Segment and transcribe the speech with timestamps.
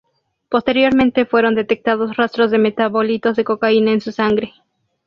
[0.49, 4.51] Posteriormente fueron detectados rastros de metabolitos de cocaína en su sangre.